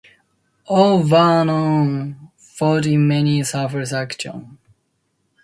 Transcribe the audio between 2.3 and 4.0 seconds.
fought in many surface